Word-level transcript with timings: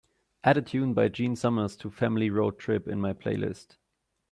Add 0.43 0.57
a 0.57 0.63
tune 0.63 0.95
by 0.95 1.09
gene 1.09 1.35
summers 1.35 1.75
to 1.75 1.91
family 1.91 2.31
road 2.31 2.57
trip 2.57 2.87
in 2.87 2.99
my 2.99 3.13
playlist 3.13 3.75